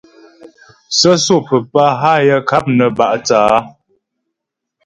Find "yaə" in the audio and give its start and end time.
2.27-2.39